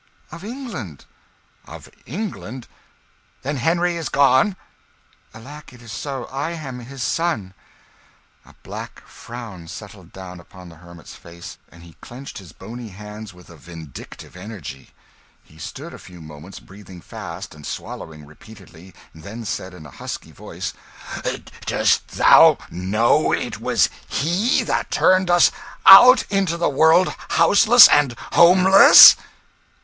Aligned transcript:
"Of 0.31 0.43
England." 0.43 1.05
"Of 1.67 1.87
England? 2.07 2.67
Then 3.43 3.57
Henry 3.57 3.97
is 3.97 4.09
gone!" 4.09 4.55
"Alack, 5.31 5.73
it 5.73 5.81
is 5.83 5.91
so. 5.91 6.25
I 6.31 6.53
am 6.53 6.79
his 6.79 7.03
son." 7.03 7.53
A 8.43 8.55
black 8.63 9.05
frown 9.05 9.67
settled 9.67 10.11
down 10.11 10.39
upon 10.39 10.69
the 10.69 10.77
hermit's 10.77 11.13
face, 11.13 11.59
and 11.71 11.83
he 11.83 11.97
clenched 12.01 12.39
his 12.39 12.51
bony 12.51 12.87
hands 12.87 13.31
with 13.31 13.47
a 13.51 13.55
vindictive 13.55 14.35
energy. 14.35 14.89
He 15.43 15.59
stood 15.59 15.93
a 15.93 15.99
few 15.99 16.19
moments, 16.19 16.59
breathing 16.59 16.99
fast 17.01 17.53
and 17.53 17.63
swallowing 17.63 18.25
repeatedly, 18.25 18.95
then 19.13 19.45
said 19.45 19.71
in 19.71 19.85
a 19.85 19.91
husky 19.91 20.31
voice 20.31 20.73
"Dost 21.67 22.19
know 22.71 23.31
it 23.31 23.59
was 23.59 23.87
he 24.07 24.63
that 24.63 24.89
turned 24.89 25.29
us 25.29 25.51
out 25.85 26.23
into 26.31 26.57
the 26.57 26.69
world 26.69 27.13
houseless 27.29 27.87
and 27.89 28.17
homeless?" 28.31 29.15